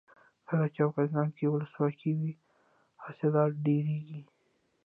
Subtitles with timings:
[0.47, 2.33] کله چې افغانستان کې ولسواکي وي
[3.03, 4.21] حاصلات ډیریږي.